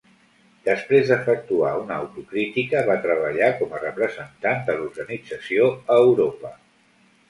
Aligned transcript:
Després 0.69 1.11
d'efectuar 1.11 1.73
una 1.83 1.99
autocrítica, 2.05 2.83
va 2.89 2.97
treballar 3.05 3.53
com 3.63 3.79
a 3.81 3.85
representant 3.87 4.69
de 4.73 4.81
l'organització 4.83 5.75
a 5.97 6.05
Europa. 6.13 6.57